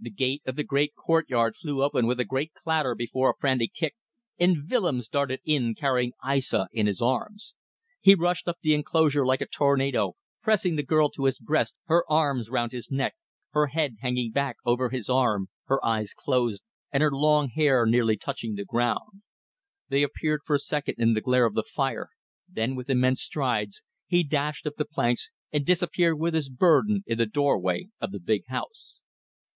[0.00, 3.72] The gate of the great courtyard flew open with a great clatter before a frantic
[3.72, 3.94] kick,
[4.36, 7.54] and Willems darted in carrying Aissa in his arms.
[8.00, 12.02] He rushed up the enclosure like a tornado, pressing the girl to his breast, her
[12.10, 13.14] arms round his neck,
[13.52, 18.16] her head hanging back over his arm, her eyes closed and her long hair nearly
[18.16, 19.22] touching the ground.
[19.88, 22.08] They appeared for a second in the glare of the fire,
[22.48, 27.18] then, with immense strides, he dashed up the planks and disappeared with his burden in
[27.18, 29.00] the doorway of the big house.